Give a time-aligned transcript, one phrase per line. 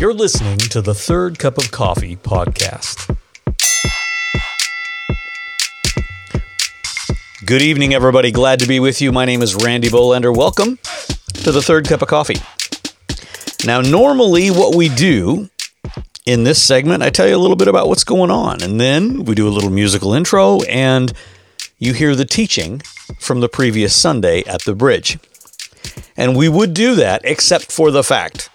[0.00, 3.16] You're listening to the Third Cup of Coffee podcast.
[7.44, 8.30] Good evening, everybody.
[8.30, 9.10] Glad to be with you.
[9.10, 10.32] My name is Randy Bolender.
[10.32, 10.78] Welcome
[11.42, 12.36] to the Third Cup of Coffee.
[13.66, 15.50] Now, normally, what we do
[16.24, 19.24] in this segment, I tell you a little bit about what's going on, and then
[19.24, 21.12] we do a little musical intro, and
[21.78, 22.82] you hear the teaching
[23.18, 25.18] from the previous Sunday at the bridge.
[26.16, 28.48] And we would do that, except for the fact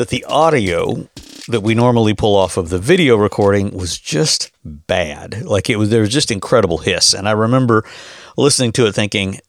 [0.00, 1.06] that the audio
[1.48, 5.42] that we normally pull off of the video recording was just bad.
[5.42, 7.12] Like it was, there was just incredible hiss.
[7.12, 7.84] And I remember
[8.38, 9.40] listening to it thinking,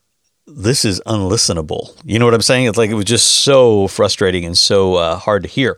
[0.46, 1.98] this is unlistenable.
[2.04, 2.66] You know what I'm saying?
[2.66, 5.78] It's like it was just so frustrating and so uh, hard to hear.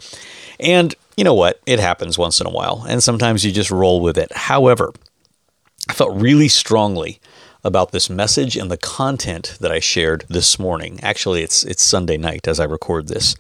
[0.59, 1.62] And you know what?
[1.67, 2.84] It happens once in a while.
[2.90, 4.31] And sometimes you just roll with it.
[4.34, 4.92] However,
[5.88, 7.20] I felt really strongly
[7.64, 11.00] about this message and the content that I shared this morning.
[11.03, 13.36] Actually, it's it's Sunday night as I record this,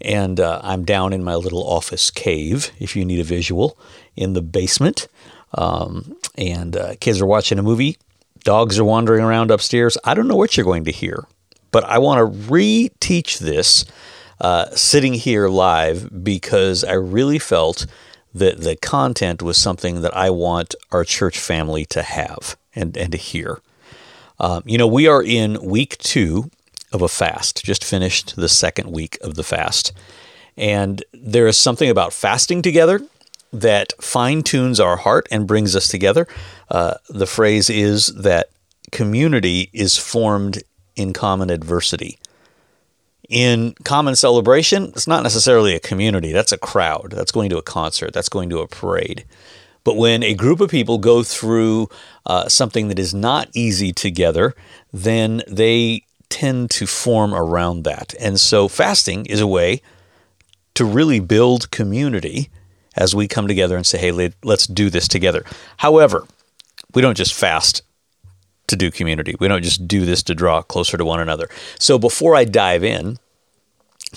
[0.00, 2.70] and uh, I'm down in my little office cave.
[2.78, 3.78] If you need a visual,
[4.16, 5.08] in the basement,
[5.54, 7.98] um, and uh, kids are watching a movie.
[8.44, 9.98] Dogs are wandering around upstairs.
[10.04, 11.24] I don't know what you're going to hear,
[11.70, 13.84] but I want to reteach this
[14.40, 17.86] uh, sitting here live because I really felt
[18.32, 23.12] that the content was something that I want our church family to have and, and
[23.12, 23.60] to hear.
[24.38, 26.50] Um, you know, we are in week two
[26.92, 29.92] of a fast, just finished the second week of the fast.
[30.56, 33.00] And there is something about fasting together
[33.52, 36.26] that fine tunes our heart and brings us together.
[36.70, 38.50] Uh, the phrase is that
[38.92, 40.62] community is formed
[40.96, 42.18] in common adversity.
[43.28, 47.12] In common celebration, it's not necessarily a community, that's a crowd.
[47.12, 49.24] That's going to a concert, that's going to a parade.
[49.84, 51.88] But when a group of people go through
[52.26, 54.54] uh, something that is not easy together,
[54.92, 58.14] then they tend to form around that.
[58.18, 59.82] And so fasting is a way
[60.74, 62.48] to really build community
[62.96, 65.44] as we come together and say, hey, let's do this together.
[65.78, 66.26] However,
[66.94, 67.82] we don't just fast
[68.68, 69.34] to do community.
[69.38, 71.48] We don't just do this to draw closer to one another.
[71.78, 73.18] So before I dive in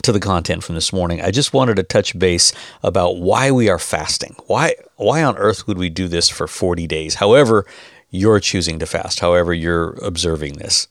[0.03, 3.69] to the content from this morning, I just wanted to touch base about why we
[3.69, 4.35] are fasting.
[4.47, 7.15] Why why on earth would we do this for 40 days?
[7.15, 7.65] However,
[8.09, 10.87] you're choosing to fast, however you're observing this.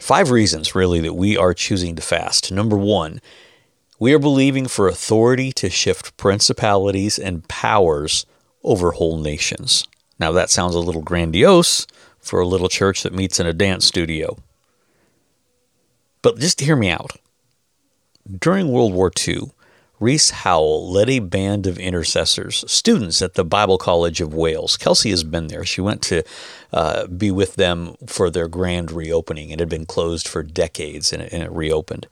[0.00, 2.50] Five reasons really that we are choosing to fast.
[2.50, 3.20] Number 1,
[3.98, 8.26] we are believing for authority to shift principalities and powers
[8.64, 9.86] over whole nations.
[10.18, 11.86] Now that sounds a little grandiose,
[12.20, 14.36] for a little church that meets in a dance studio.
[16.22, 17.16] But just hear me out.
[18.38, 19.50] During World War II,
[20.00, 24.78] Rees Howell led a band of intercessors, students at the Bible College of Wales.
[24.78, 25.62] Kelsey has been there.
[25.64, 26.22] She went to
[26.72, 29.50] uh, be with them for their grand reopening.
[29.50, 32.06] It had been closed for decades and it, and it reopened.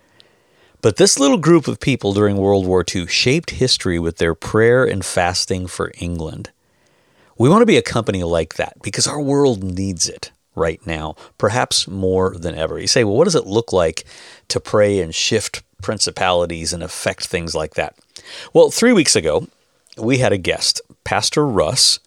[0.82, 4.84] But this little group of people during World War II shaped history with their prayer
[4.84, 6.50] and fasting for England.
[7.38, 11.16] We want to be a company like that because our world needs it right now,
[11.38, 12.78] perhaps more than ever.
[12.78, 14.04] You say, well, what does it look like
[14.48, 17.94] to pray and shift principalities and affect things like that?
[18.52, 19.48] Well, three weeks ago,
[19.96, 22.00] we had a guest, Pastor Russ,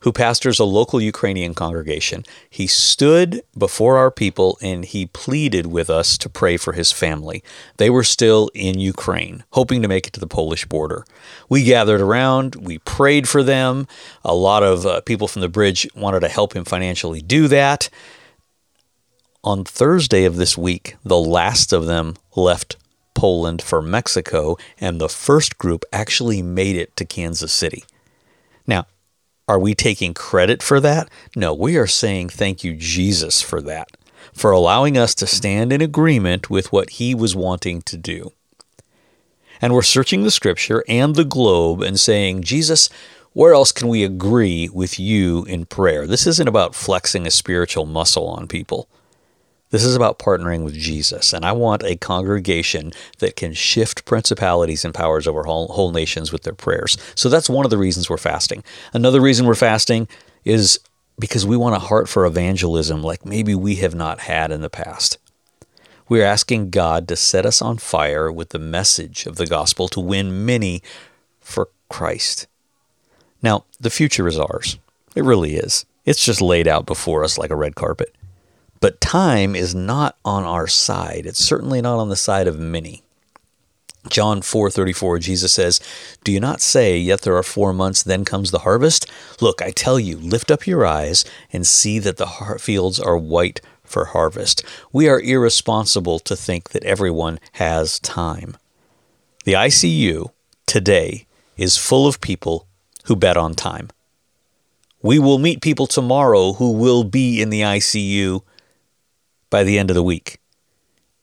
[0.00, 2.24] who pastors a local Ukrainian congregation.
[2.48, 7.42] He stood before our people and he pleaded with us to pray for his family.
[7.78, 11.04] They were still in Ukraine, hoping to make it to the Polish border.
[11.48, 13.88] We gathered around, we prayed for them.
[14.24, 17.90] A lot of uh, people from the bridge wanted to help him financially do that.
[19.42, 22.76] On Thursday of this week, the last of them left
[23.18, 27.82] Poland for Mexico, and the first group actually made it to Kansas City.
[28.64, 28.86] Now,
[29.48, 31.10] are we taking credit for that?
[31.34, 33.88] No, we are saying thank you, Jesus, for that,
[34.32, 38.30] for allowing us to stand in agreement with what He was wanting to do.
[39.60, 42.88] And we're searching the scripture and the globe and saying, Jesus,
[43.32, 46.06] where else can we agree with you in prayer?
[46.06, 48.88] This isn't about flexing a spiritual muscle on people.
[49.70, 54.84] This is about partnering with Jesus, and I want a congregation that can shift principalities
[54.84, 56.96] and powers over whole, whole, nations with their prayers.
[57.14, 58.64] So that's one of the reasons we're fasting.
[58.94, 60.08] Another reason we're fasting
[60.44, 60.80] is
[61.18, 64.70] because we want a heart for evangelism like maybe we have not had in the
[64.70, 65.18] past.
[66.08, 70.00] We're asking God to set us on fire with the message of the gospel to
[70.00, 70.82] win many
[71.40, 72.46] for Christ.
[73.42, 74.78] Now, the future is ours.
[75.14, 75.84] It really is.
[76.06, 78.14] It's just laid out before us like a red carpet.
[78.80, 81.26] But time is not on our side.
[81.26, 83.02] It's certainly not on the side of many.
[84.08, 85.80] John 4:34 Jesus says,
[86.24, 89.06] "Do you not say, yet there are 4 months then comes the harvest?
[89.40, 93.60] Look, I tell you, lift up your eyes and see that the fields are white
[93.84, 98.56] for harvest." We are irresponsible to think that everyone has time.
[99.44, 100.30] The ICU
[100.66, 101.26] today
[101.56, 102.66] is full of people
[103.04, 103.90] who bet on time.
[105.02, 108.42] We will meet people tomorrow who will be in the ICU
[109.50, 110.38] by the end of the week.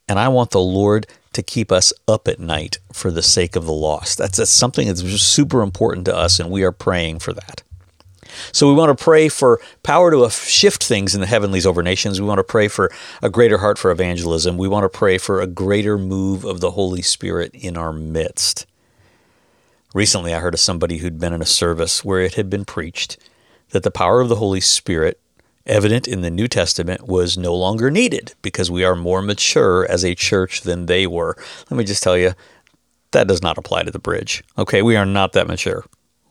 [0.07, 3.65] And I want the Lord to keep us up at night for the sake of
[3.65, 4.17] the lost.
[4.17, 7.63] That's, that's something that's super important to us, and we are praying for that.
[8.51, 12.19] So we want to pray for power to shift things in the heavenlies over nations.
[12.19, 12.91] We want to pray for
[13.21, 14.57] a greater heart for evangelism.
[14.57, 18.65] We want to pray for a greater move of the Holy Spirit in our midst.
[19.93, 23.17] Recently, I heard of somebody who'd been in a service where it had been preached
[23.69, 25.19] that the power of the Holy Spirit,
[25.65, 30.03] evident in the New Testament, was no longer needed because we are more mature as
[30.03, 31.35] a church than they were.
[31.69, 32.33] Let me just tell you,
[33.11, 34.43] that does not apply to the bridge.
[34.57, 35.85] Okay, we are not that mature.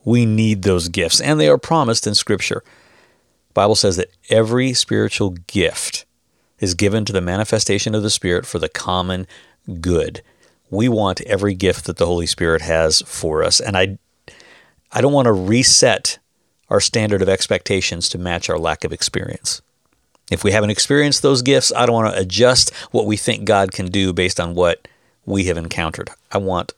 [0.05, 2.63] We need those gifts, and they are promised in Scripture.
[3.49, 6.05] The Bible says that every spiritual gift
[6.59, 9.27] is given to the manifestation of the Spirit for the common
[9.81, 10.23] good.
[10.71, 13.99] We want every gift that the Holy Spirit has for us, and I,
[14.93, 16.19] I don't want to reset
[16.75, 19.63] our standard of expectations to match our lack of experience.
[20.29, 23.71] If we haven't experienced those gifts, I don't want to adjust what we think God
[23.71, 24.89] can do based on what
[25.25, 26.11] we have encountered.
[26.33, 26.73] I want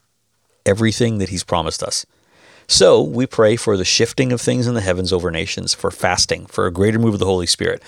[0.67, 2.05] everything that He's promised us.
[2.67, 6.45] So we pray for the shifting of things in the heavens over nations, for fasting,
[6.45, 7.83] for a greater move of the Holy Spirit,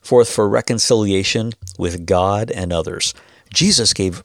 [0.00, 3.14] fourth, for reconciliation with God and others.
[3.52, 4.22] Jesus gave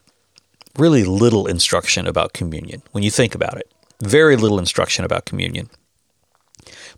[0.77, 3.71] really little instruction about communion when you think about it.
[4.03, 5.71] Very little instruction about communion.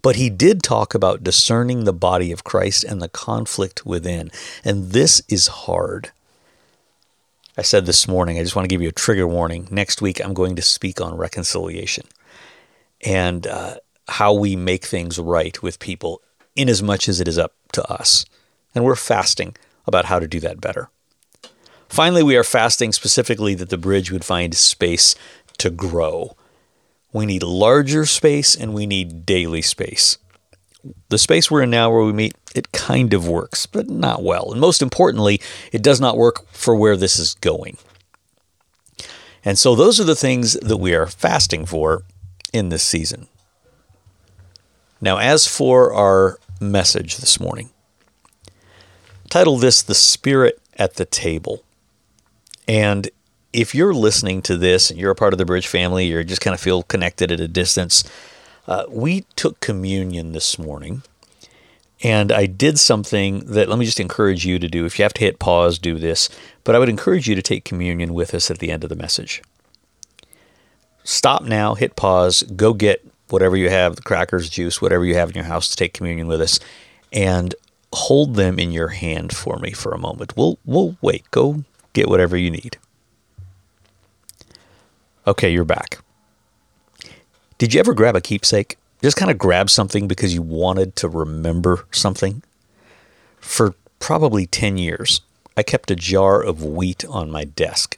[0.05, 4.29] But he did talk about discerning the body of Christ and the conflict within.
[4.63, 6.11] And this is hard.
[7.57, 9.67] I said this morning, I just want to give you a trigger warning.
[9.71, 12.05] Next week, I'm going to speak on reconciliation
[13.03, 16.21] and uh, how we make things right with people
[16.55, 18.27] in as much as it is up to us.
[18.75, 19.55] And we're fasting
[19.87, 20.91] about how to do that better.
[21.89, 25.15] Finally, we are fasting specifically that the bridge would find space
[25.57, 26.35] to grow.
[27.15, 30.17] We need larger space and we need daily space.
[31.07, 34.51] The space we're in now where we meet, it kind of works, but not well.
[34.51, 35.39] And most importantly,
[35.71, 37.77] it does not work for where this is going.
[39.45, 42.03] And so those are the things that we are fasting for
[42.51, 43.29] in this season.
[44.99, 47.69] Now, as for our message this morning,
[49.29, 51.63] title this The Spirit at the Table.
[52.67, 53.09] And
[53.55, 56.41] if you're listening to this and you're a part of the Bridge family, you just
[56.41, 58.03] kind of feel connected at a distance,
[58.67, 61.03] uh, we took communion this morning.
[62.03, 64.85] And I did something that let me just encourage you to do.
[64.85, 66.29] If you have to hit pause, do this.
[66.65, 68.95] But I would encourage you to take communion with us at the end of the
[68.95, 69.41] message
[71.05, 75.29] stop now, hit pause, go get whatever you have, the crackers, juice, whatever you have
[75.29, 76.59] in your house to take communion with us,
[77.13, 77.53] and
[77.93, 80.35] hold them in your hand for me for a moment.
[80.35, 81.29] We'll we'll wait.
[81.31, 81.63] Go
[81.93, 82.77] get whatever you need.
[85.27, 85.97] Okay, you're back.
[87.57, 88.77] Did you ever grab a keepsake?
[89.01, 92.43] Just kind of grab something because you wanted to remember something?
[93.39, 95.21] For probably 10 years,
[95.57, 97.97] I kept a jar of wheat on my desk.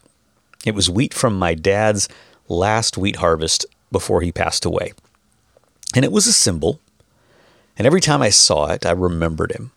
[0.65, 2.07] It was wheat from my dad's
[2.47, 4.93] last wheat harvest before he passed away.
[5.93, 6.79] And it was a symbol.
[7.77, 9.71] And every time I saw it, I remembered him.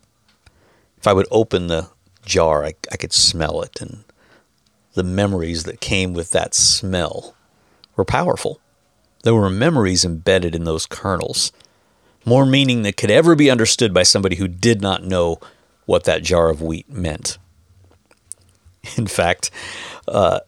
[0.99, 1.89] If I would open the
[2.25, 3.81] jar, I, I could smell it.
[3.81, 4.05] And
[4.95, 7.35] the memories that came with that smell
[8.01, 8.61] were powerful.
[9.25, 11.53] There were memories embedded in those kernels,
[12.25, 15.39] more meaning that could ever be understood by somebody who did not know
[15.85, 17.37] what that jar of wheat meant.
[18.97, 19.51] In fact,
[20.09, 20.41] uh,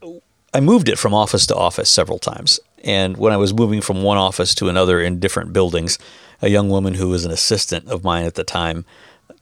[0.55, 2.59] I moved it from office to office several times.
[2.83, 5.99] And when I was moving from one office to another in different buildings,
[6.41, 8.87] a young woman who was an assistant of mine at the time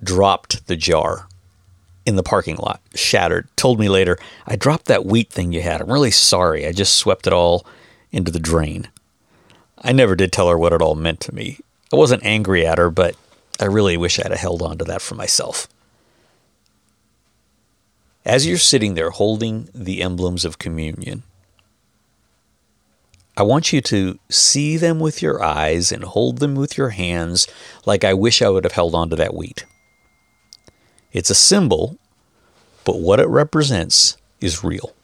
[0.03, 1.29] dropped the jar
[2.05, 3.47] in the parking lot, shattered.
[3.57, 4.19] Told me later,
[4.49, 5.81] I dropped that wheat thing you had.
[5.81, 6.67] I'm really sorry.
[6.67, 7.65] I just swept it all
[8.13, 8.89] into the drain.
[9.83, 11.59] I never did tell her what it all meant to me.
[11.93, 13.17] I wasn't angry at her, but
[13.59, 15.69] I really wish I'd have held on to that for myself.
[18.25, 21.23] As you're sitting there holding the emblems of communion,
[23.37, 27.47] I want you to see them with your eyes and hold them with your hands
[27.87, 29.65] like I wish I would have held on to that wheat.
[31.13, 31.99] It's a symbol,
[32.85, 34.95] but what it represents is real.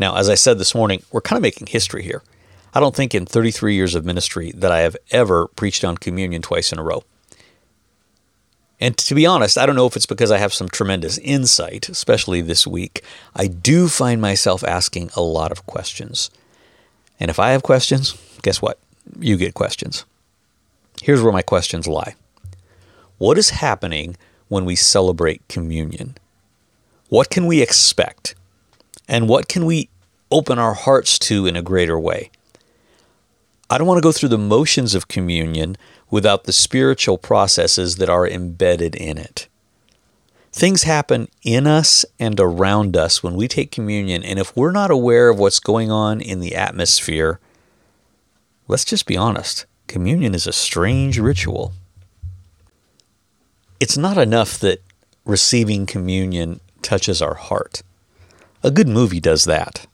[0.00, 2.22] Now, as I said this morning, we're kind of making history here.
[2.72, 6.40] I don't think in 33 years of ministry that I have ever preached on communion
[6.40, 7.04] twice in a row.
[8.80, 11.90] And to be honest, I don't know if it's because I have some tremendous insight,
[11.90, 13.02] especially this week.
[13.36, 16.30] I do find myself asking a lot of questions.
[17.20, 18.78] And if I have questions, guess what?
[19.18, 20.06] You get questions.
[21.02, 22.14] Here's where my questions lie
[23.18, 24.16] What is happening
[24.48, 26.16] when we celebrate communion?
[27.10, 28.34] What can we expect?
[29.10, 29.90] And what can we
[30.30, 32.30] open our hearts to in a greater way.
[33.68, 35.76] I don't want to go through the motions of communion
[36.10, 39.48] without the spiritual processes that are embedded in it.
[40.52, 44.90] Things happen in us and around us when we take communion, and if we're not
[44.90, 47.38] aware of what's going on in the atmosphere,
[48.68, 51.72] let's just be honest communion is a strange ritual.
[53.80, 54.80] It's not enough that
[55.24, 57.82] receiving communion touches our heart.
[58.62, 59.86] A good movie does that.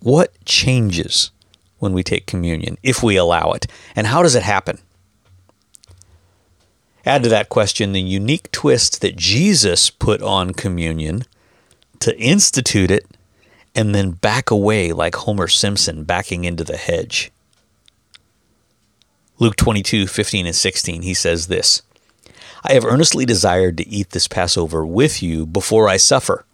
[0.00, 1.30] What changes
[1.78, 4.78] when we take communion, if we allow it, and how does it happen?
[7.04, 11.22] Add to that question the unique twist that Jesus put on communion
[12.00, 13.06] to institute it
[13.74, 17.30] and then back away like Homer Simpson backing into the hedge.
[19.38, 21.82] Luke 22, 15 and 16, he says this
[22.64, 26.44] I have earnestly desired to eat this Passover with you before I suffer.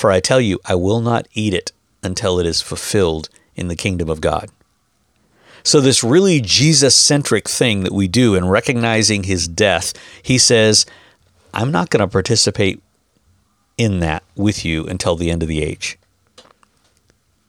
[0.00, 3.76] For I tell you, I will not eat it until it is fulfilled in the
[3.76, 4.48] kingdom of God.
[5.62, 9.92] So, this really Jesus centric thing that we do in recognizing his death,
[10.22, 10.86] he says,
[11.52, 12.82] I'm not going to participate
[13.76, 15.98] in that with you until the end of the age.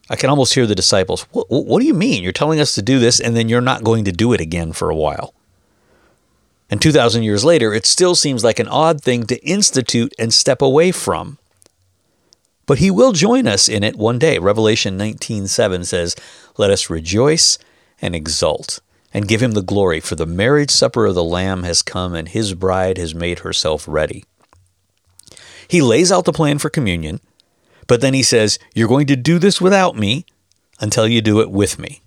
[0.10, 2.22] I can almost hear the disciples, what, what, do you mean?
[2.22, 4.74] You're telling us to do this and then you're not going to do it again
[4.74, 5.34] for a while.
[6.70, 10.62] And 2,000 years later, it still seems like an odd thing to institute and step
[10.62, 11.38] away from.
[12.72, 14.40] But he will join us in it one day.
[14.40, 16.16] Revelation 19:7 says,
[16.58, 17.58] "Let us rejoice
[18.02, 18.80] and exult
[19.14, 22.30] and give him the glory, for the marriage supper of the Lamb has come and
[22.30, 24.24] his bride has made herself ready.
[25.68, 27.20] He lays out the plan for communion,
[27.88, 30.26] but then he says, You're going to do this without me
[30.80, 32.02] until you do it with me.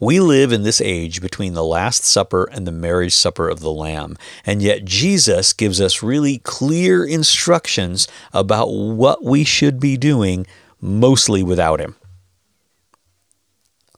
[0.00, 3.70] We live in this age between the Last Supper and the marriage supper of the
[3.70, 10.46] Lamb, and yet Jesus gives us really clear instructions about what we should be doing,
[10.80, 11.94] mostly without him.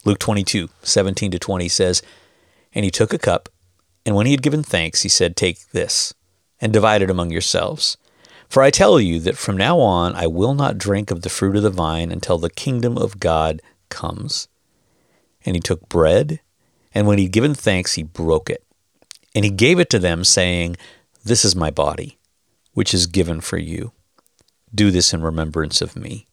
[0.04, 2.02] Luke 22, 17 to 20 says,
[2.74, 3.48] And he took a cup,
[4.04, 6.14] and when he had given thanks, he said, Take this,
[6.60, 7.96] and divide it among yourselves.
[8.48, 11.56] For I tell you that from now on I will not drink of the fruit
[11.56, 14.46] of the vine until the kingdom of God comes.
[15.46, 16.40] And he took bread,
[16.92, 18.62] and when he had given thanks, he broke it.
[19.34, 20.76] And he gave it to them, saying,
[21.24, 22.18] This is my body,
[22.74, 23.92] which is given for you.
[24.74, 26.26] Do this in remembrance of me.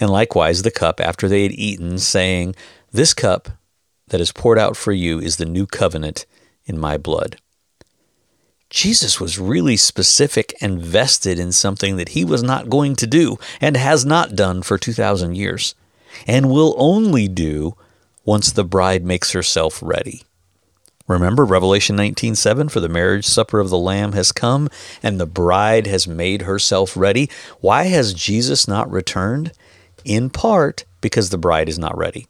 [0.00, 2.56] And likewise the cup after they had eaten, saying,
[2.92, 3.48] this cup
[4.08, 6.26] that is poured out for you is the new covenant
[6.66, 7.38] in my blood.
[8.68, 13.38] Jesus was really specific and vested in something that he was not going to do
[13.60, 15.74] and has not done for 2,000 years
[16.26, 17.74] and will only do
[18.24, 20.22] once the bride makes herself ready.
[21.08, 24.68] Remember Revelation 19:7 for the marriage supper of the lamb has come
[25.02, 27.28] and the bride has made herself ready.
[27.60, 29.52] Why has Jesus not returned?
[30.04, 32.28] In part because the bride is not ready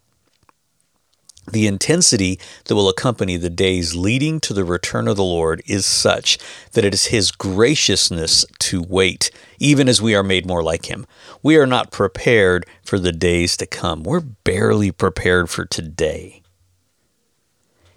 [1.51, 5.85] the intensity that will accompany the days leading to the return of the Lord is
[5.85, 6.39] such
[6.73, 11.07] that it is His graciousness to wait, even as we are made more like Him.
[11.43, 14.03] We are not prepared for the days to come.
[14.03, 16.43] We're barely prepared for today.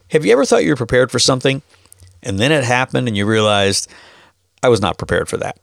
[0.09, 1.61] Have you ever thought you were prepared for something
[2.23, 3.89] and then it happened and you realized,
[4.63, 5.59] I was not prepared for that?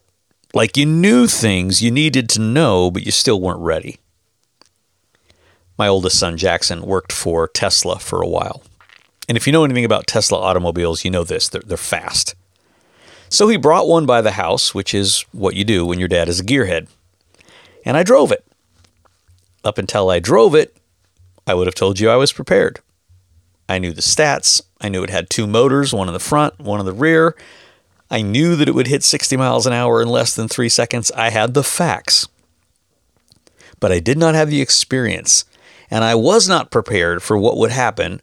[0.55, 3.99] Like you knew things you needed to know, but you still weren't ready
[5.83, 8.63] my oldest son Jackson worked for Tesla for a while.
[9.29, 12.37] And if you know anything about Tesla automobiles, you know this they're, they're fast.
[13.29, 16.29] So he brought one by the house, which is what you do when your dad
[16.29, 16.87] is a gearhead.
[17.85, 18.47] And I drove it.
[19.65, 20.77] Up until I drove it,
[21.49, 22.79] I would have told you I was prepared.
[23.69, 24.63] I knew the stats.
[24.81, 27.35] I knew it had two motors, one in the front, one in the rear.
[28.09, 31.11] I knew that it would hit 60 miles an hour in less than three seconds.
[31.17, 32.29] I had the facts.
[33.81, 35.45] But I did not have the experience
[35.93, 38.23] and I was not prepared for what would happen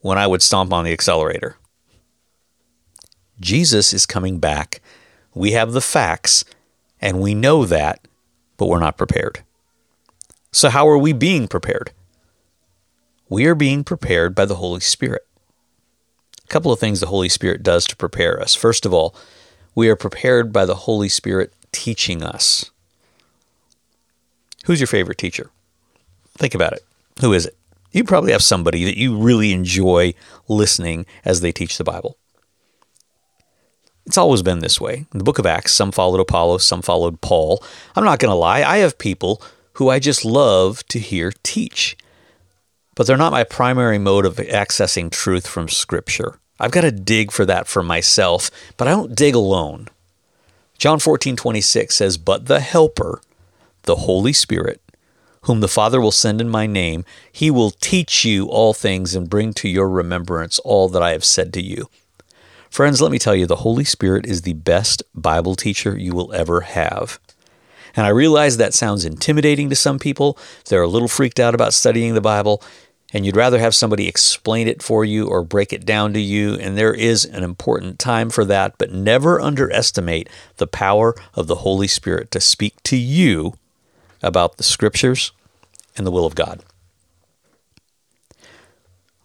[0.00, 1.56] when I would stomp on the accelerator.
[3.38, 4.80] Jesus is coming back.
[5.32, 6.44] We have the facts,
[7.00, 8.08] and we know that,
[8.56, 9.44] but we're not prepared.
[10.50, 11.92] So, how are we being prepared?
[13.28, 15.24] We are being prepared by the Holy Spirit.
[16.42, 18.56] A couple of things the Holy Spirit does to prepare us.
[18.56, 19.14] First of all,
[19.76, 22.72] we are prepared by the Holy Spirit teaching us.
[24.64, 25.50] Who's your favorite teacher?
[26.36, 26.82] Think about it.
[27.20, 27.56] Who is it?
[27.92, 30.14] You probably have somebody that you really enjoy
[30.48, 32.18] listening as they teach the Bible.
[34.04, 35.06] It's always been this way.
[35.12, 37.62] In the book of Acts, some followed Apollos, some followed Paul.
[37.96, 39.42] I'm not going to lie, I have people
[39.74, 41.96] who I just love to hear teach,
[42.94, 46.38] but they're not my primary mode of accessing truth from Scripture.
[46.58, 49.88] I've got to dig for that for myself, but I don't dig alone.
[50.78, 53.20] John 14, 26 says, But the Helper,
[53.82, 54.80] the Holy Spirit,
[55.46, 59.30] whom the Father will send in my name, he will teach you all things and
[59.30, 61.88] bring to your remembrance all that I have said to you.
[62.68, 66.32] Friends, let me tell you, the Holy Spirit is the best Bible teacher you will
[66.32, 67.20] ever have.
[67.94, 70.36] And I realize that sounds intimidating to some people.
[70.68, 72.60] They're a little freaked out about studying the Bible,
[73.14, 76.54] and you'd rather have somebody explain it for you or break it down to you.
[76.54, 81.56] And there is an important time for that, but never underestimate the power of the
[81.56, 83.54] Holy Spirit to speak to you
[84.22, 85.30] about the scriptures
[85.96, 86.62] and the will of God.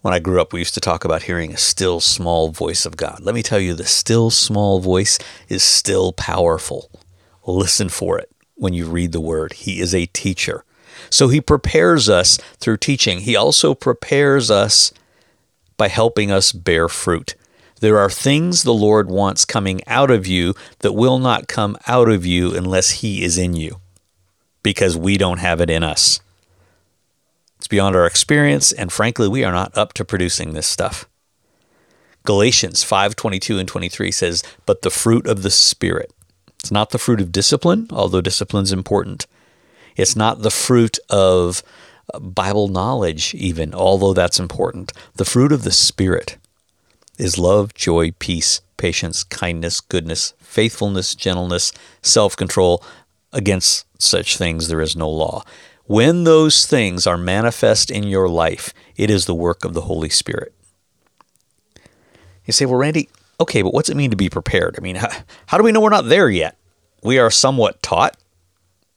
[0.02, 2.96] When I grew up, we used to talk about hearing a still small voice of
[2.96, 3.20] God.
[3.20, 6.90] Let me tell you, the still small voice is still powerful.
[7.46, 9.52] Listen for it when you read the word.
[9.52, 10.64] He is a teacher.
[11.08, 13.20] So he prepares us through teaching.
[13.20, 14.92] He also prepares us
[15.76, 17.36] by helping us bear fruit.
[17.80, 22.08] There are things the Lord wants coming out of you that will not come out
[22.08, 23.80] of you unless He is in you
[24.62, 26.20] because we don't have it in us.
[27.62, 31.08] It's beyond our experience, and frankly, we are not up to producing this stuff.
[32.24, 36.12] Galatians 5 22 and 23 says, But the fruit of the Spirit.
[36.58, 39.28] It's not the fruit of discipline, although discipline is important.
[39.94, 41.62] It's not the fruit of
[42.12, 44.92] uh, Bible knowledge, even, although that's important.
[45.14, 46.38] The fruit of the Spirit
[47.16, 52.82] is love, joy, peace, patience, kindness, goodness, faithfulness, gentleness, self control.
[53.32, 55.44] Against such things there is no law.
[55.86, 60.08] When those things are manifest in your life, it is the work of the Holy
[60.08, 60.54] Spirit.
[62.46, 63.08] You say, well, Randy,
[63.40, 64.76] okay, but what's it mean to be prepared?
[64.78, 65.08] I mean, how,
[65.46, 66.56] how do we know we're not there yet?
[67.02, 68.16] We are somewhat taught,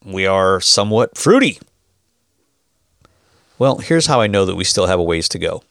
[0.03, 1.59] we are somewhat fruity.
[3.57, 5.63] Well, here's how I know that we still have a ways to go.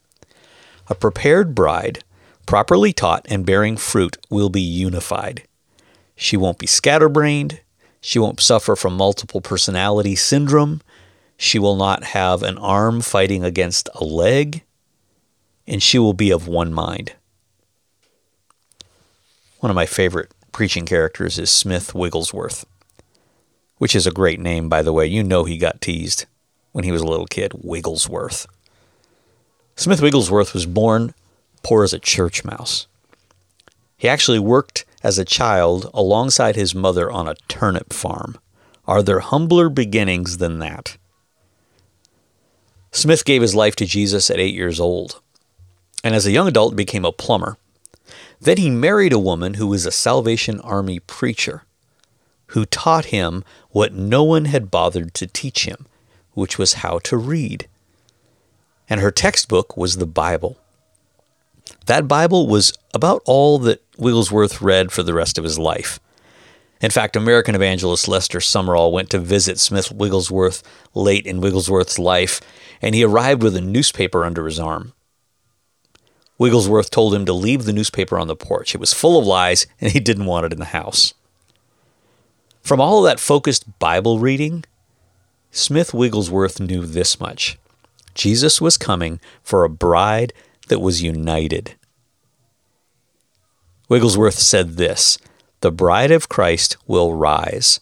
[0.88, 2.02] A prepared bride,
[2.46, 5.44] properly taught and bearing fruit, will be unified.
[6.16, 7.60] She won't be scatterbrained.
[8.00, 10.80] She won't suffer from multiple personality syndrome.
[11.36, 14.62] She will not have an arm fighting against a leg.
[15.66, 17.14] And she will be of one mind.
[19.60, 22.66] One of my favorite preaching characters is Smith Wigglesworth,
[23.78, 25.06] which is a great name, by the way.
[25.06, 26.26] You know he got teased
[26.72, 27.52] when he was a little kid.
[27.62, 28.46] Wigglesworth.
[29.74, 31.14] Smith Wigglesworth was born
[31.62, 32.86] poor as a church mouse.
[33.96, 38.38] He actually worked as a child alongside his mother on a turnip farm.
[38.86, 40.98] Are there humbler beginnings than that?
[42.94, 45.20] Smith gave his life to Jesus at eight years old,
[46.04, 47.58] and as a young adult became a plumber.
[48.40, 51.64] Then he married a woman who was a Salvation Army preacher,
[52.48, 55.86] who taught him what no one had bothered to teach him,
[56.34, 57.66] which was how to read.
[58.88, 60.56] And her textbook was the Bible.
[61.86, 65.98] That Bible was about all that Wigglesworth read for the rest of his life.
[66.84, 72.42] In fact, American evangelist Lester Sumrall went to visit Smith Wigglesworth late in Wigglesworth's life,
[72.82, 74.92] and he arrived with a newspaper under his arm.
[76.36, 78.74] Wigglesworth told him to leave the newspaper on the porch.
[78.74, 81.14] It was full of lies, and he didn't want it in the house.
[82.60, 84.66] From all that focused Bible reading,
[85.50, 87.58] Smith Wigglesworth knew this much
[88.14, 90.34] Jesus was coming for a bride
[90.68, 91.76] that was united.
[93.88, 95.16] Wigglesworth said this
[95.64, 97.80] The bride of Christ will rise.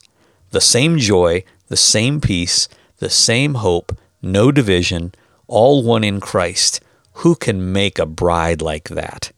[0.53, 2.69] The same joy, the same peace,
[2.99, 5.13] the same hope, no division,
[5.49, 6.81] all one in Christ.
[7.15, 9.33] Who can make a bride like that?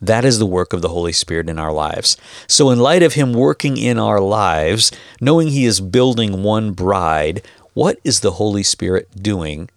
[0.00, 2.16] That is the work of the Holy Spirit in our lives.
[2.46, 7.42] So, in light of Him working in our lives, knowing He is building one bride,
[7.74, 9.70] what is the Holy Spirit doing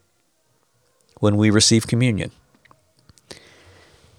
[1.22, 2.30] when we receive communion?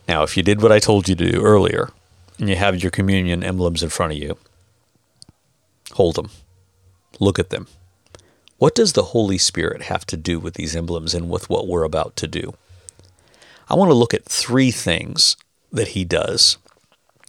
[0.09, 1.92] Now, if you did what I told you to do earlier,
[2.40, 4.37] and you have your communion emblems in front of you,
[5.92, 6.31] hold them,
[7.20, 7.68] look at them.
[8.57, 11.85] What does the Holy Spirit have to do with these emblems and with what we're
[11.85, 12.55] about to do?
[13.68, 15.37] I want to look at three things
[15.70, 16.59] that He does.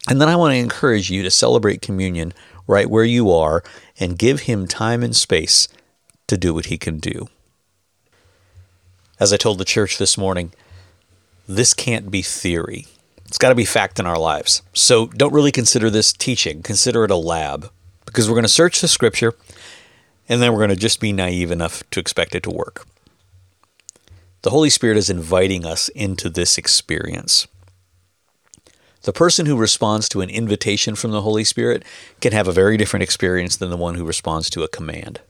[0.10, 2.34] And then I want to encourage you to celebrate communion
[2.68, 3.64] right where you are
[4.00, 5.68] and give Him time and space
[6.28, 7.28] to do what He can do.
[9.20, 10.52] As I told the church this morning,
[11.48, 12.88] this can't be theory.
[13.32, 14.62] It's got to be fact in our lives.
[14.74, 17.72] So don't really consider this teaching, consider it a lab
[18.06, 19.36] because we're going to search the scripture
[20.28, 22.86] and then we're going to just be naive enough to expect it to work.
[24.42, 27.48] The Holy Spirit is inviting us into this experience.
[29.04, 31.86] The person who responds to an invitation from the Holy Spirit
[32.20, 35.22] can have a very different experience than the one who responds to a command.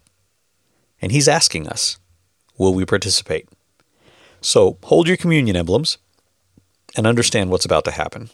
[1.03, 1.99] And He's asking us,
[2.57, 3.47] will we participate?
[4.41, 5.99] So hold your communion emblems
[6.95, 8.29] and understand what's about to happen.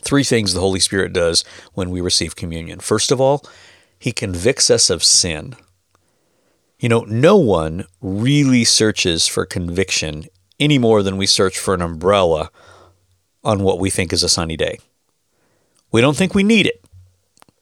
[0.00, 2.80] Three things the Holy Spirit does when we receive communion.
[2.80, 3.44] First of all,
[3.98, 5.56] He convicts us of sin.
[6.78, 10.24] You know, no one really searches for conviction
[10.60, 12.50] any more than we search for an umbrella
[13.44, 14.78] on what we think is a sunny day.
[15.92, 16.84] We don't think we need it.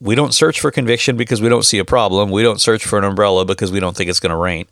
[0.00, 2.30] We don't search for conviction because we don't see a problem.
[2.30, 4.66] We don't search for an umbrella because we don't think it's going to rain.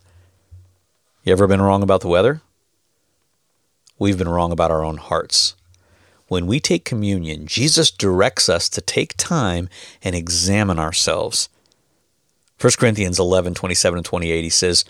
[1.24, 2.42] You ever been wrong about the weather?
[4.02, 5.54] We've been wrong about our own hearts.
[6.26, 9.68] When we take communion, Jesus directs us to take time
[10.02, 11.48] and examine ourselves.
[12.60, 14.84] 1 Corinthians 11, 27 and 28, he says,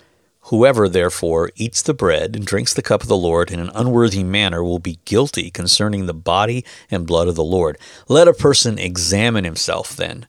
[0.45, 4.23] Whoever, therefore, eats the bread and drinks the cup of the Lord in an unworthy
[4.23, 7.77] manner will be guilty concerning the body and blood of the Lord.
[8.07, 10.25] Let a person examine himself then,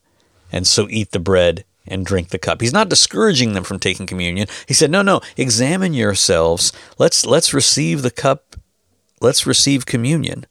[0.53, 2.61] and so eat the bread and drink the cup.
[2.61, 4.47] He's not discouraging them from taking communion.
[4.69, 6.71] He said, "No, no, examine yourselves.
[6.99, 8.57] Let's let's receive the cup.
[9.25, 10.47] Let's receive communion.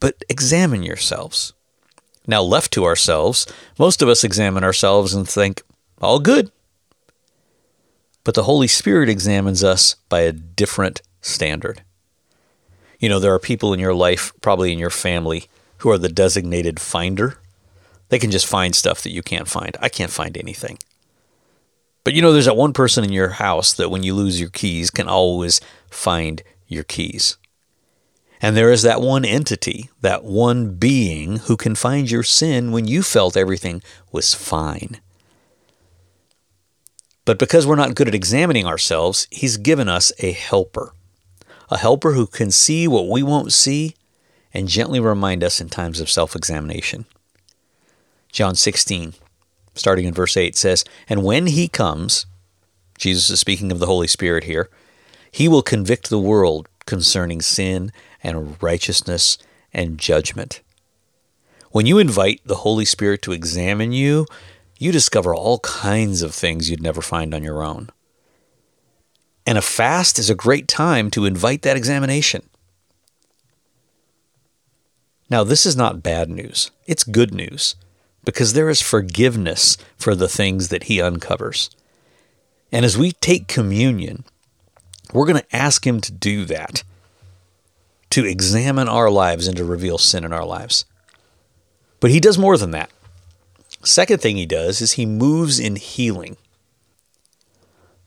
[0.00, 1.52] But examine yourselves."
[2.26, 3.46] Now, left to ourselves,
[3.78, 5.62] most of us examine ourselves and think,
[6.00, 6.50] "All good.
[8.22, 11.82] But the Holy Spirit examines us by a different standard.
[12.98, 16.08] You know, there are people in your life, probably in your family, who are the
[16.08, 17.38] designated finder.
[18.08, 19.76] They can just find stuff that you can't find.
[19.80, 20.78] I can't find anything.
[22.04, 24.50] But you know, there's that one person in your house that when you lose your
[24.50, 25.60] keys can always
[25.90, 27.36] find your keys.
[28.44, 32.86] And there is that one entity, that one being who can find your sin when
[32.86, 35.00] you felt everything was fine.
[37.24, 40.92] But because we're not good at examining ourselves, He's given us a helper.
[41.70, 43.94] A helper who can see what we won't see
[44.52, 47.06] and gently remind us in times of self examination.
[48.30, 49.14] John 16,
[49.74, 52.26] starting in verse 8, says, And when He comes,
[52.98, 54.68] Jesus is speaking of the Holy Spirit here,
[55.30, 57.90] He will convict the world concerning sin
[58.24, 59.38] and righteousness
[59.72, 60.60] and judgment.
[61.70, 64.26] When you invite the Holy Spirit to examine you,
[64.78, 67.90] you discover all kinds of things you'd never find on your own.
[69.46, 72.48] And a fast is a great time to invite that examination.
[75.30, 77.76] Now, this is not bad news, it's good news
[78.24, 81.70] because there is forgiveness for the things that He uncovers.
[82.72, 84.24] And as we take communion,
[85.12, 86.82] we're going to ask Him to do that,
[88.14, 90.84] to examine our lives and to reveal sin in our lives.
[92.00, 92.90] But He does more than that.
[93.84, 96.36] Second thing he does is he moves in healing.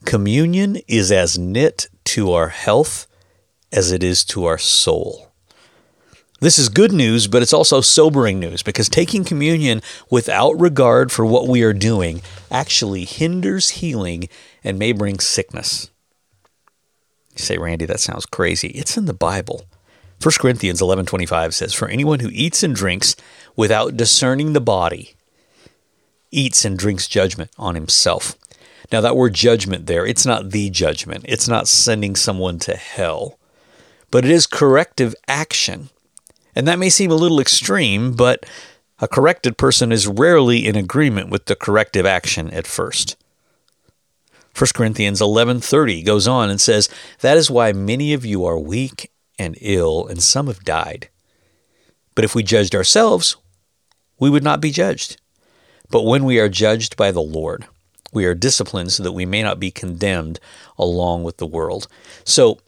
[0.05, 3.07] Communion is as knit to our health
[3.71, 5.31] as it is to our soul.
[6.39, 11.25] This is good news, but it's also sobering news because taking communion without regard for
[11.25, 14.29] what we are doing actually hinders healing
[14.63, 15.91] and may bring sickness.
[17.35, 18.69] You say, Randy, that sounds crazy.
[18.69, 19.65] It's in the Bible.
[20.21, 23.15] 1 Corinthians 11:25 says, "For anyone who eats and drinks
[23.55, 25.15] without discerning the body
[26.31, 28.35] eats and drinks judgment on himself.
[28.91, 33.37] Now, that word judgment there, it's not the judgment, it's not sending someone to hell,
[34.11, 35.89] but it is corrective action.
[36.55, 38.45] And that may seem a little extreme, but
[38.99, 43.15] a corrected person is rarely in agreement with the corrective action at first.
[44.55, 49.11] 1 Corinthians 11:30 goes on and says, "That is why many of you are weak
[49.37, 51.09] and ill, and some have died.
[52.15, 53.35] But if we judged ourselves,
[54.19, 55.17] we would not be judged."
[55.89, 57.65] But when we are judged by the Lord,
[58.11, 60.39] we are disciplined so that we may not be condemned
[60.77, 61.87] along with the world.
[62.23, 62.59] So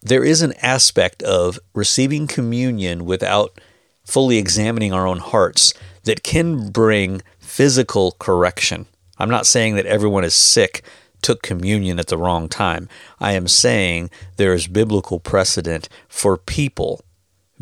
[0.00, 3.60] there is an aspect of receiving communion without
[4.04, 8.86] fully examining our own hearts that can bring physical correction.
[9.18, 10.82] I'm not saying that everyone is sick
[11.22, 12.88] took communion at the wrong time.
[13.20, 17.02] I am saying there is biblical precedent for people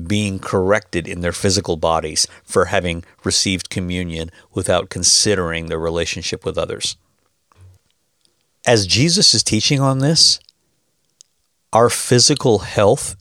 [0.06, 6.56] being corrected in their physical bodies for having received communion without considering their relationship with
[6.56, 6.96] others.
[8.66, 10.40] As Jesus is teaching on this,
[11.72, 13.16] our physical health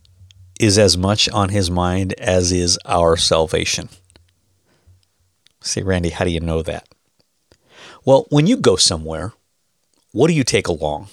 [0.60, 3.90] is as much on his mind as is our salvation.
[5.62, 6.88] Say, Randy, how do you know that?
[8.06, 9.34] Well, when you go somewhere,
[10.12, 11.08] what do you take along?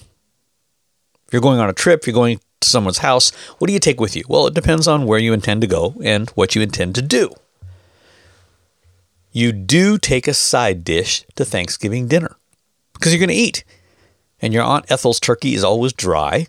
[1.27, 3.79] If you're going on a trip, if you're going to someone's house, what do you
[3.79, 4.23] take with you?
[4.27, 7.31] Well, it depends on where you intend to go and what you intend to do.
[9.31, 12.35] You do take a side dish to Thanksgiving dinner
[12.93, 13.63] because you're going to eat.
[14.41, 16.47] And your Aunt Ethel's turkey is always dry.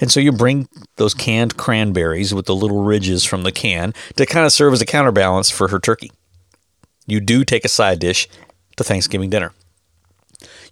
[0.00, 4.26] And so you bring those canned cranberries with the little ridges from the can to
[4.26, 6.12] kind of serve as a counterbalance for her turkey.
[7.06, 8.28] You do take a side dish
[8.76, 9.52] to Thanksgiving dinner.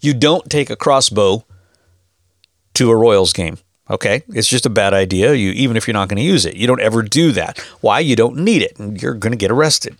[0.02, 1.46] You don't take a crossbow
[2.74, 3.56] to a Royals game.
[3.88, 5.32] Okay, it's just a bad idea.
[5.32, 7.58] You even if you're not going to use it, you don't ever do that.
[7.80, 8.00] Why?
[8.00, 9.96] You don't need it, and you're going to get arrested.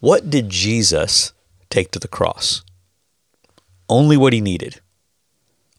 [0.00, 1.32] What did Jesus
[1.70, 2.62] take to the cross?
[3.90, 4.80] only what he needed,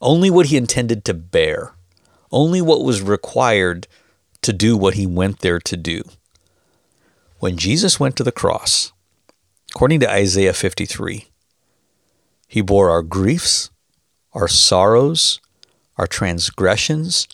[0.02, 1.74] only what he intended to bear,
[2.32, 3.88] only what was required
[4.41, 6.04] to do what he went there to do.
[7.39, 8.91] When Jesus went to the cross,
[9.74, 11.30] according to Isaiah 53,
[12.52, 13.70] he bore our griefs,
[14.34, 15.40] our sorrows,
[15.96, 17.30] our transgressions,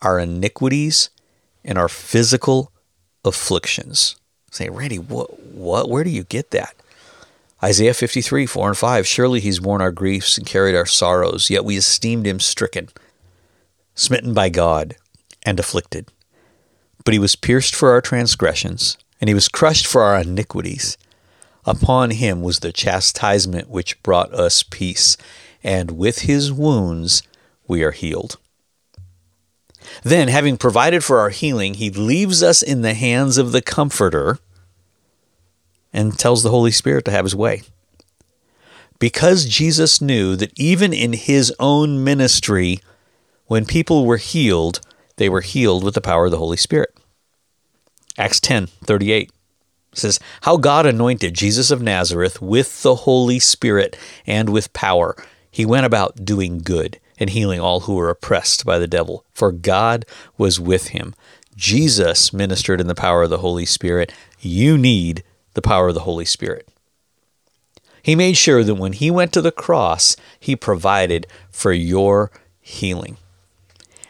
[0.00, 1.10] our iniquities,
[1.64, 2.70] and our physical
[3.24, 4.14] afflictions.
[4.52, 6.76] Say, Randy, what, what, where do you get that?
[7.60, 9.04] Isaiah 53, 4 and 5.
[9.04, 12.88] Surely he's borne our griefs and carried our sorrows, yet we esteemed him stricken,
[13.96, 14.94] smitten by God,
[15.44, 16.06] and afflicted.
[17.04, 20.96] But he was pierced for our transgressions, and he was crushed for our iniquities.
[21.64, 25.16] Upon him was the chastisement which brought us peace,
[25.62, 27.22] and with his wounds
[27.68, 28.36] we are healed.
[30.02, 34.38] Then, having provided for our healing, he leaves us in the hands of the Comforter
[35.92, 37.62] and tells the Holy Spirit to have his way.
[38.98, 42.80] Because Jesus knew that even in his own ministry,
[43.46, 44.80] when people were healed,
[45.16, 46.96] they were healed with the power of the Holy Spirit.
[48.16, 49.30] Acts 10 38
[49.94, 55.16] says, How God anointed Jesus of Nazareth with the Holy Spirit and with power.
[55.50, 59.52] He went about doing good and healing all who were oppressed by the devil, for
[59.52, 60.04] God
[60.36, 61.14] was with him.
[61.56, 64.12] Jesus ministered in the power of the Holy Spirit.
[64.40, 65.22] You need
[65.54, 66.66] the power of the Holy Spirit.
[68.02, 73.18] He made sure that when he went to the cross, he provided for your healing.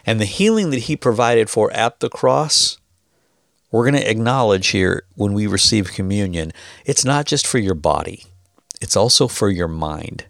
[0.05, 2.77] And the healing that he provided for at the cross,
[3.73, 6.53] we're going to acknowledge here when we receive communion,
[6.85, 8.23] it's not just for your body,
[8.79, 10.25] it's also for your mind.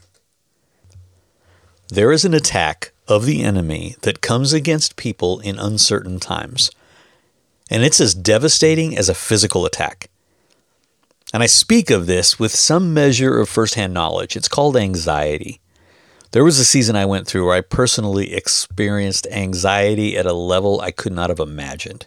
[1.90, 6.72] There is an attack of the enemy that comes against people in uncertain times,
[7.70, 10.10] and it's as devastating as a physical attack.
[11.34, 14.38] And I speak of this with some measure of firsthand knowledge.
[14.38, 15.60] It's called anxiety.
[16.32, 20.80] There was a season I went through where I personally experienced anxiety at a level
[20.80, 22.06] I could not have imagined.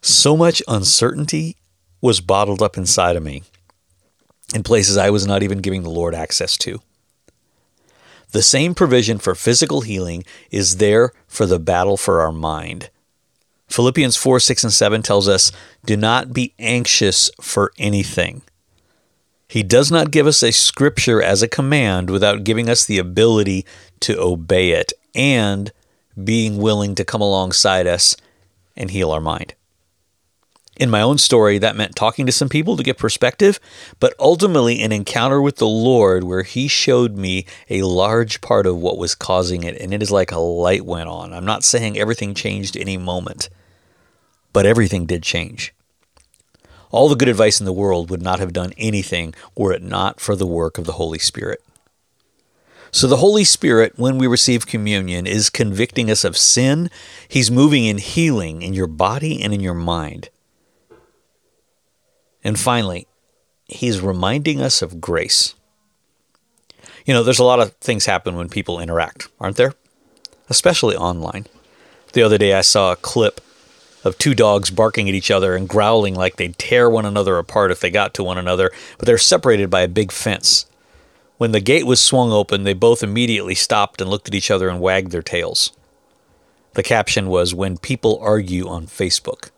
[0.00, 1.56] So much uncertainty
[2.00, 3.42] was bottled up inside of me
[4.54, 6.80] in places I was not even giving the Lord access to.
[8.32, 12.90] The same provision for physical healing is there for the battle for our mind.
[13.68, 15.52] Philippians 4 6 and 7 tells us,
[15.84, 18.42] Do not be anxious for anything.
[19.48, 23.64] He does not give us a scripture as a command without giving us the ability
[24.00, 25.72] to obey it and
[26.22, 28.16] being willing to come alongside us
[28.76, 29.54] and heal our mind.
[30.78, 33.58] In my own story, that meant talking to some people to get perspective,
[33.98, 38.76] but ultimately an encounter with the Lord where He showed me a large part of
[38.76, 41.32] what was causing it, and it is like a light went on.
[41.32, 43.48] I'm not saying everything changed any moment,
[44.52, 45.72] but everything did change.
[46.90, 50.20] All the good advice in the world would not have done anything were it not
[50.20, 51.62] for the work of the Holy Spirit.
[52.92, 56.88] So, the Holy Spirit, when we receive communion, is convicting us of sin.
[57.28, 60.30] He's moving in healing in your body and in your mind.
[62.46, 63.08] And finally,
[63.66, 65.56] he's reminding us of grace.
[67.04, 69.72] You know, there's a lot of things happen when people interact, aren't there?
[70.48, 71.46] Especially online.
[72.12, 73.40] The other day I saw a clip
[74.04, 77.72] of two dogs barking at each other and growling like they'd tear one another apart
[77.72, 80.66] if they got to one another, but they're separated by a big fence.
[81.38, 84.68] When the gate was swung open, they both immediately stopped and looked at each other
[84.68, 85.72] and wagged their tails.
[86.74, 89.50] The caption was When people argue on Facebook.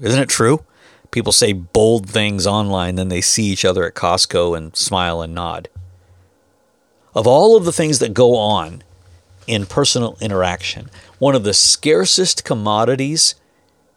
[0.00, 0.64] Isn't it true?
[1.10, 5.34] People say bold things online, then they see each other at Costco and smile and
[5.34, 5.68] nod.
[7.14, 8.82] Of all of the things that go on
[9.46, 13.34] in personal interaction, one of the scarcest commodities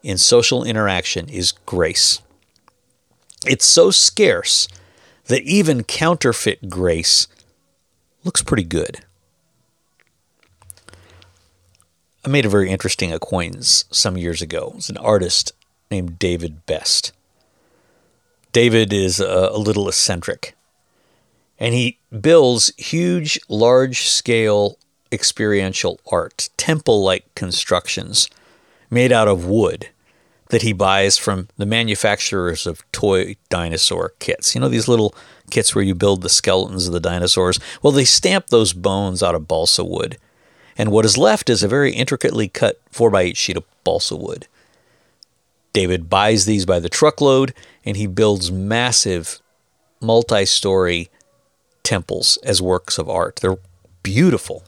[0.04, 2.22] in social interaction is grace.
[3.46, 4.68] It's so scarce
[5.26, 7.28] that even counterfeit grace
[8.24, 9.00] looks pretty good.
[12.26, 14.74] I made a very interesting acquaintance some years ago.
[14.76, 15.54] It's an artist
[15.92, 17.12] named David Best.
[18.52, 20.56] David is a, a little eccentric,
[21.60, 24.78] and he builds huge, large scale
[25.12, 28.30] experiential art, temple like constructions
[28.90, 29.90] made out of wood
[30.50, 34.56] that he buys from the manufacturers of toy dinosaur kits.
[34.56, 35.14] You know, these little
[35.52, 37.60] kits where you build the skeletons of the dinosaurs?
[37.82, 40.18] Well, they stamp those bones out of balsa wood.
[40.78, 44.48] And what is left is a very intricately cut 4x8 sheet of balsa wood.
[45.74, 47.54] David buys these by the truckload
[47.86, 49.40] and he builds massive
[50.02, 51.10] multi story
[51.84, 53.38] temples as works of art.
[53.38, 53.58] They're
[54.04, 54.64] beautiful.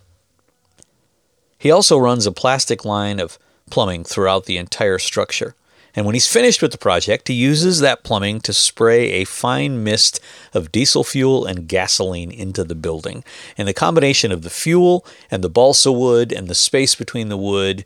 [1.58, 3.38] He also runs a plastic line of
[3.70, 5.56] plumbing throughout the entire structure.
[5.94, 9.84] And when he's finished with the project, he uses that plumbing to spray a fine
[9.84, 10.20] mist
[10.54, 13.24] of diesel fuel and gasoline into the building.
[13.58, 17.38] And the combination of the fuel and the balsa wood and the space between the
[17.38, 17.84] wood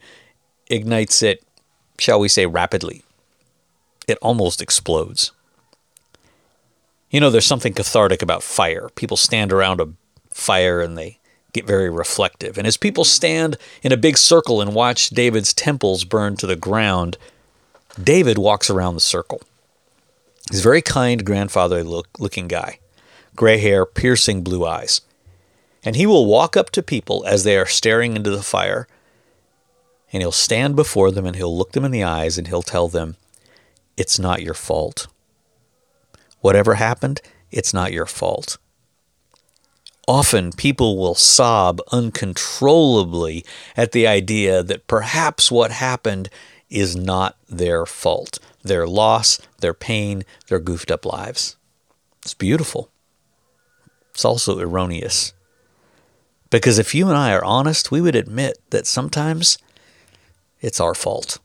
[0.68, 1.44] ignites it,
[1.98, 3.04] shall we say, rapidly.
[4.08, 5.32] It almost explodes.
[7.10, 8.90] You know, there's something cathartic about fire.
[8.96, 9.90] People stand around a
[10.30, 11.20] fire and they
[11.54, 12.58] get very reflective.
[12.58, 16.58] And as people stand in a big circle and watch David's temples burn to the
[16.58, 17.18] ground,
[18.02, 19.42] David walks around the circle.
[20.52, 22.80] He's a very kind, grandfatherly look, looking guy,
[23.36, 25.02] gray hair, piercing blue eyes.
[25.84, 28.88] And he will walk up to people as they are staring into the fire,
[30.16, 32.88] and he'll stand before them and he'll look them in the eyes and he'll tell
[32.88, 33.18] them,
[33.98, 35.08] It's not your fault.
[36.40, 37.20] Whatever happened,
[37.52, 38.58] it's not your fault.
[40.08, 43.44] Often people will sob uncontrollably
[43.76, 46.30] at the idea that perhaps what happened
[46.70, 48.40] is not their fault.
[48.64, 51.58] Their loss, their pain, their goofed up lives.
[52.22, 52.90] It's beautiful.
[54.14, 55.34] It's also erroneous.
[56.50, 59.58] Because if you and I are honest, we would admit that sometimes
[60.66, 61.38] it's our fault.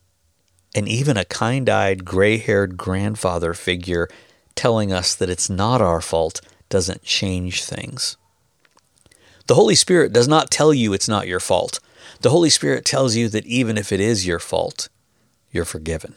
[0.74, 4.08] And even a kind eyed, gray haired grandfather figure
[4.54, 8.16] telling us that it's not our fault doesn't change things.
[9.46, 11.80] The Holy Spirit does not tell you it's not your fault.
[12.22, 14.88] The Holy Spirit tells you that even if it is your fault,
[15.50, 16.14] you're forgiven.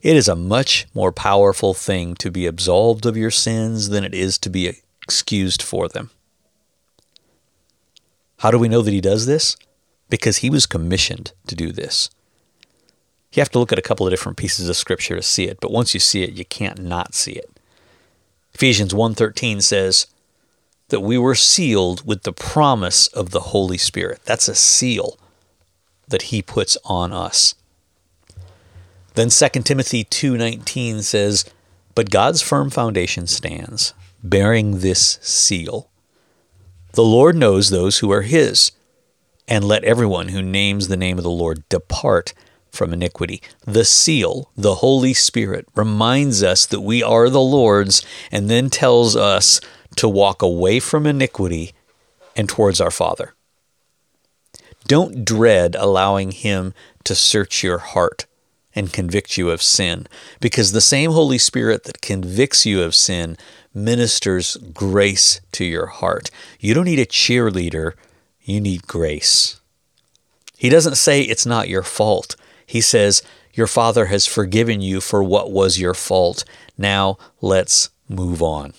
[0.00, 4.14] It is a much more powerful thing to be absolved of your sins than it
[4.14, 6.08] is to be excused for them.
[8.38, 9.58] How do we know that he does this?
[10.08, 12.10] Because he was commissioned to do this.
[13.32, 15.58] You have to look at a couple of different pieces of scripture to see it,
[15.60, 17.50] but once you see it, you can't not see it.
[18.54, 20.06] Ephesians 1:13 says
[20.88, 24.20] that we were sealed with the promise of the Holy Spirit.
[24.24, 25.18] That's a seal
[26.08, 27.54] that he puts on us.
[29.14, 31.44] Then 2 Timothy 2:19 says,
[31.94, 33.92] "But God's firm foundation stands,
[34.22, 35.90] bearing this seal:
[36.92, 38.72] The Lord knows those who are his,
[39.48, 42.34] and let everyone who names the name of the Lord depart
[42.70, 48.50] from iniquity." The seal, the Holy Spirit, reminds us that we are the Lord's and
[48.50, 49.60] then tells us
[49.96, 51.72] to walk away from iniquity
[52.34, 53.34] and towards our Father.
[54.86, 58.26] Don't dread allowing him to search your heart
[58.74, 60.06] and convict you of sin.
[60.38, 63.38] Because the same Holy Spirit that convicts you of sin
[63.72, 66.30] ministers grace to your heart.
[66.60, 67.92] You don't need a cheerleader,
[68.46, 69.60] you need grace.
[70.56, 72.36] He doesn't say it's not your fault.
[72.64, 76.44] He says, Your Father has forgiven you for what was your fault.
[76.78, 78.72] Now let's move on.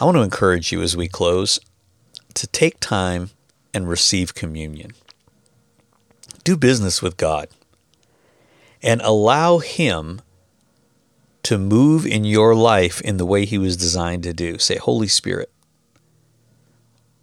[0.00, 1.58] I want to encourage you as we close
[2.34, 3.30] to take time
[3.74, 4.92] and receive communion
[6.48, 7.48] do business with God
[8.82, 10.22] and allow Him
[11.42, 14.56] to move in your life in the way He was designed to do.
[14.56, 15.50] Say, Holy Spirit,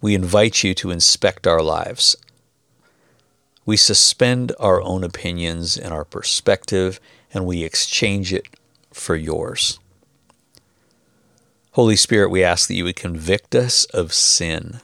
[0.00, 2.16] we invite you to inspect our lives.
[3.64, 7.00] We suspend our own opinions and our perspective
[7.32, 8.46] and we exchange it
[8.92, 9.78] for yours.
[11.72, 14.80] Holy Spirit, we ask that you would convict us of sin,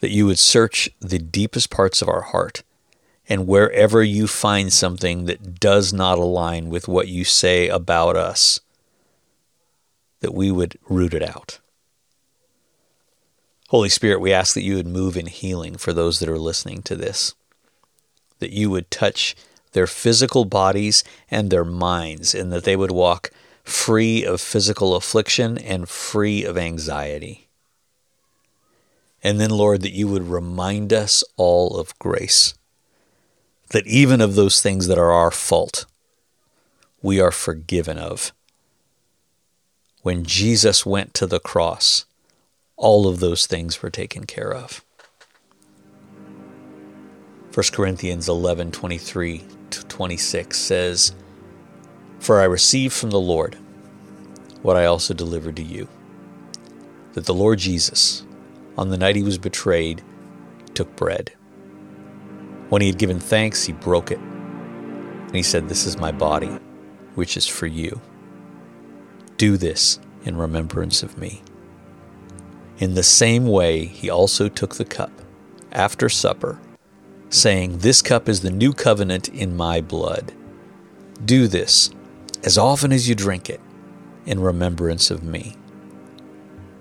[0.00, 2.64] that you would search the deepest parts of our heart
[3.28, 8.60] and wherever you find something that does not align with what you say about us,
[10.20, 11.60] that we would root it out.
[13.74, 16.80] Holy Spirit, we ask that you would move in healing for those that are listening
[16.82, 17.34] to this,
[18.38, 19.34] that you would touch
[19.72, 23.32] their physical bodies and their minds, and that they would walk
[23.64, 27.48] free of physical affliction and free of anxiety.
[29.24, 32.54] And then, Lord, that you would remind us all of grace
[33.70, 35.84] that even of those things that are our fault,
[37.02, 38.30] we are forgiven of.
[40.02, 42.04] When Jesus went to the cross,
[42.76, 44.84] all of those things were taken care of.
[47.54, 51.14] 1 Corinthians 11 23 to 26 says,
[52.18, 53.56] For I received from the Lord
[54.62, 55.88] what I also delivered to you
[57.14, 58.26] that the Lord Jesus,
[58.76, 60.02] on the night he was betrayed,
[60.74, 61.32] took bread.
[62.68, 64.18] When he had given thanks, he broke it.
[64.18, 66.58] And he said, This is my body,
[67.14, 68.00] which is for you.
[69.36, 71.42] Do this in remembrance of me.
[72.78, 75.12] In the same way, he also took the cup
[75.70, 76.58] after supper,
[77.28, 80.32] saying, This cup is the new covenant in my blood.
[81.24, 81.90] Do this
[82.42, 83.60] as often as you drink it
[84.26, 85.56] in remembrance of me.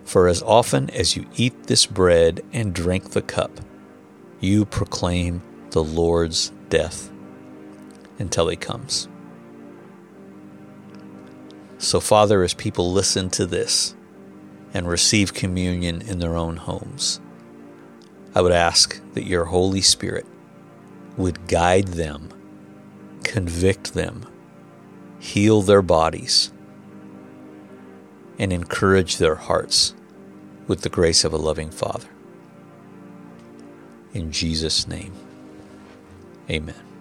[0.04, 3.52] For as often as you eat this bread and drink the cup,
[4.40, 7.12] you proclaim the Lord's death
[8.20, 9.08] until He comes.
[11.78, 13.96] So, Father, as people listen to this
[14.74, 17.22] and receive communion in their own homes,
[18.36, 20.26] I would ask that your Holy Spirit
[21.18, 22.30] would guide them,
[23.24, 24.26] convict them,
[25.20, 26.52] heal their bodies,
[28.40, 29.94] and encourage their hearts
[30.68, 32.10] with the grace of a loving Father.
[34.14, 35.14] In Jesus' name,
[36.50, 36.93] amen.